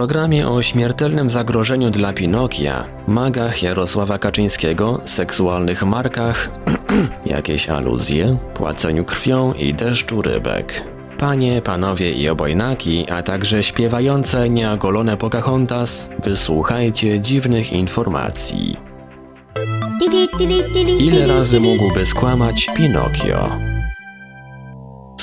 [0.00, 6.50] Programie o śmiertelnym zagrożeniu dla Pinokia, magach Jarosława Kaczyńskiego, seksualnych markach,
[7.36, 10.84] jakieś aluzje, płaceniu krwią i deszczu rybek.
[11.18, 18.76] Panie, panowie i obojnaki, a także śpiewające nieogolone Pocahontas, wysłuchajcie dziwnych informacji.
[21.00, 23.69] Ile razy mógłby skłamać Pinokio?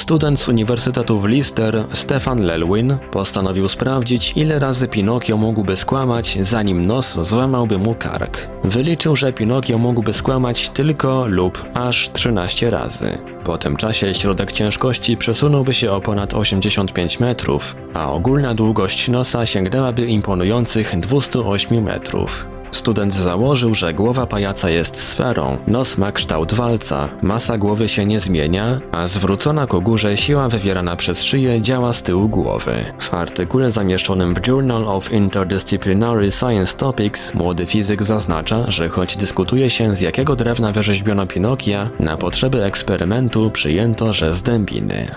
[0.07, 6.85] Student z Uniwersytetu w Leicester, Stefan Lelwin, postanowił sprawdzić, ile razy Pinokio mógłby skłamać, zanim
[6.85, 8.47] nos złamałby mu kark.
[8.63, 13.17] Wyliczył, że Pinokio mógłby skłamać tylko lub aż 13 razy.
[13.44, 19.45] Po tym czasie środek ciężkości przesunąłby się o ponad 85 metrów, a ogólna długość nosa
[19.45, 22.56] sięgnęłaby imponujących 208 metrów.
[22.78, 28.19] Student założył, że głowa pajaca jest sferą, nos ma kształt walca, masa głowy się nie
[28.19, 32.73] zmienia, a zwrócona ku górze siła wywierana przez szyję działa z tyłu głowy.
[33.00, 39.69] W artykule zamieszczonym w Journal of Interdisciplinary Science Topics młody fizyk zaznacza, że choć dyskutuje
[39.69, 45.16] się z jakiego drewna wyrzeźbiono Pinokia, na potrzeby eksperymentu przyjęto, że z dębiny.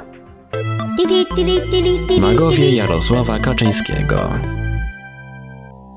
[2.21, 4.31] Magowie Jarosława Kaczyńskiego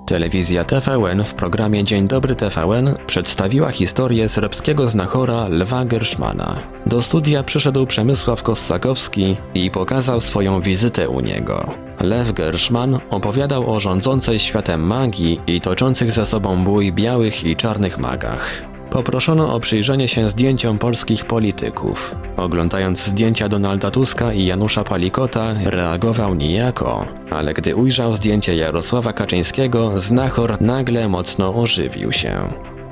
[0.05, 6.59] Telewizja TVN w programie Dzień Dobry TVN przedstawiła historię serbskiego znachora Lwa Gerszmana.
[6.85, 11.73] Do studia przyszedł Przemysław Kossakowski i pokazał swoją wizytę u niego.
[11.99, 17.97] Lew Gerszman opowiadał o rządzącej światem magii i toczących za sobą bój białych i czarnych
[17.97, 18.72] magach.
[18.93, 22.15] Poproszono o przyjrzenie się zdjęciom polskich polityków.
[22.37, 29.99] Oglądając zdjęcia Donalda Tuska i Janusza Palikota, reagował nijako, ale gdy ujrzał zdjęcie Jarosława Kaczyńskiego,
[29.99, 32.43] znachor nagle mocno ożywił się.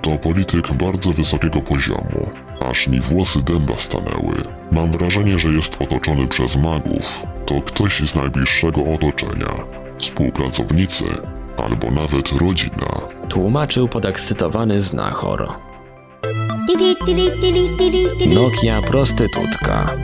[0.02, 2.32] To polityk bardzo wysokiego poziomu,
[2.72, 4.36] aż mi włosy dęba stanęły.
[4.72, 7.24] Mam wrażenie, że jest otoczony przez magów.
[7.46, 9.54] To ktoś z najbliższego otoczenia,
[9.98, 11.06] współpracownicy
[11.58, 13.02] albo nawet rodzina.
[13.30, 15.71] Tłumaczył podekscytowany znachor.
[18.36, 19.98] Nokia prostytutka.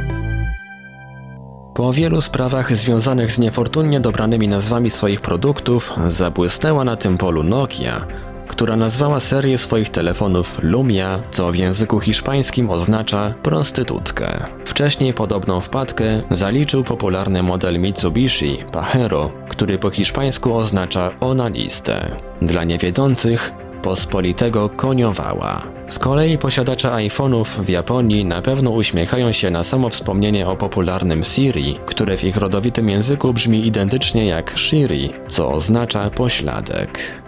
[1.73, 8.07] Po wielu sprawach związanych z niefortunnie dobranymi nazwami swoich produktów, zabłysnęła na tym polu Nokia,
[8.47, 14.46] która nazwała serię swoich telefonów Lumia, co w języku hiszpańskim oznacza prostytutkę.
[14.66, 22.16] Wcześniej podobną wpadkę zaliczył popularny model Mitsubishi Pajero, który po hiszpańsku oznacza onanistę.
[22.41, 25.64] Dla niewiedzących pospolitego koniowała.
[25.88, 31.24] Z kolei posiadacze iPhone'ów w Japonii na pewno uśmiechają się na samo wspomnienie o popularnym
[31.24, 37.22] Siri, które w ich rodowitym języku brzmi identycznie jak Shiri, co oznacza pośladek.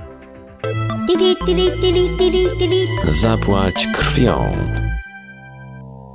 [3.07, 4.51] Zapłać krwią.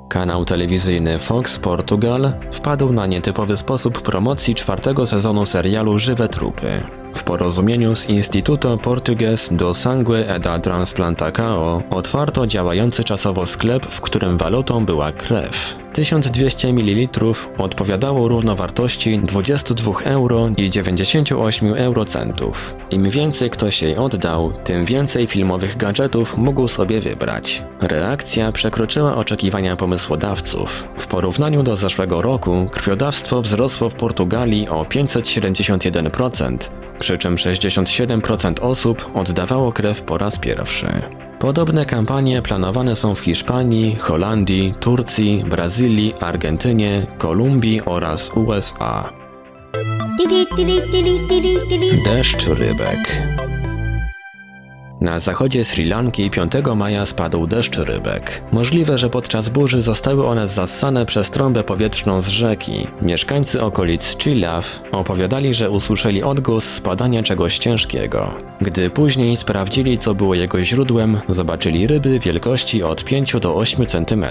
[0.09, 7.04] Kanał telewizyjny Fox Portugal wpadł na nietypowy sposób promocji czwartego sezonu serialu Żywe Trupy.
[7.15, 14.01] W porozumieniu z Instituto Portugues do Sangue e da Transplantacao otwarto działający czasowo sklep, w
[14.01, 15.85] którym walutą była krew.
[15.95, 17.25] 1200 ml
[17.59, 22.77] odpowiadało równowartości 22 euro i 98 eurocentów.
[22.91, 27.63] Im więcej ktoś jej oddał, tym więcej filmowych gadżetów mógł sobie wybrać.
[27.81, 30.89] Reakcja przekroczyła oczekiwania pomysłodawców.
[30.97, 36.59] W porównaniu do zeszłego roku krwiodawstwo wzrosło w Portugalii o 571%,
[36.99, 40.87] przy czym 67% osób oddawało krew po raz pierwszy.
[41.39, 49.13] Podobne kampanie planowane są w Hiszpanii, Holandii, Turcji, Brazylii, Argentynie, Kolumbii oraz USA.
[52.05, 53.23] Deszcz rybek.
[55.05, 58.43] Na zachodzie Sri Lanki 5 maja spadł deszcz rybek.
[58.53, 62.87] Możliwe, że podczas burzy zostały one zassane przez trąbę powietrzną z rzeki.
[63.03, 68.35] Mieszkańcy okolic Chilaw opowiadali, że usłyszeli odgłos spadania czegoś ciężkiego.
[68.61, 74.25] Gdy później sprawdzili, co było jego źródłem, zobaczyli ryby wielkości od 5 do 8 cm.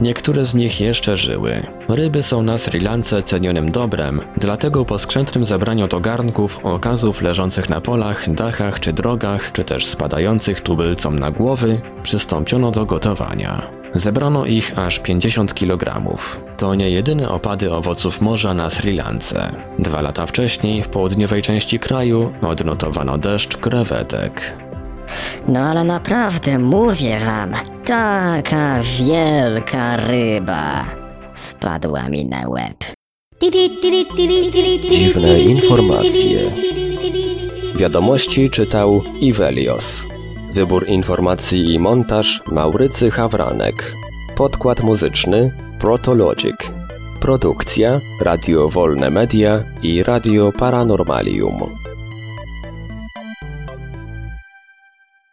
[0.00, 1.62] Niektóre z nich jeszcze żyły.
[1.88, 7.68] Ryby są na Sri Lance cenionym dobrem, dlatego po skrzętnym zebraniu do garnków, okazów leżących
[7.68, 13.70] na polach, dachach czy drogach, czy też spadających tubylcom na głowy, przystąpiono do gotowania.
[13.94, 16.02] Zebrano ich aż 50 kg.
[16.56, 19.52] To nie jedyne opady owoców morza na Sri Lance.
[19.78, 24.56] Dwa lata wcześniej w południowej części kraju odnotowano deszcz krewetek.
[25.48, 27.52] No ale naprawdę mówię wam,
[27.90, 30.86] taka wielka ryba
[31.32, 32.78] spadła mi na łeb.
[34.90, 36.38] Dziwne informacje.
[37.74, 40.02] Wiadomości czytał Ivelios.
[40.54, 43.92] Wybór informacji i montaż Maurycy Hawranek.
[44.36, 46.56] Podkład muzyczny Protologic.
[47.20, 51.79] Produkcja Radio Wolne Media i Radio Paranormalium.